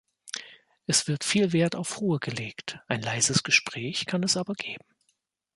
Es 0.87 1.07
wird 1.07 1.23
viel 1.23 1.53
Wert 1.53 1.75
auf 1.75 2.01
Ruhe 2.01 2.17
gelegt, 2.17 2.79
ein 2.87 3.03
leises 3.03 3.43
Gespräch 3.43 4.07
kann 4.07 4.23
es 4.23 4.35
aber 4.35 4.53
geben. 4.55 4.87